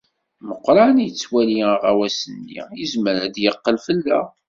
[0.47, 4.27] Meqqran yettwali aɣawas-nni yezmer ad d-yeqqel fell-aɣ.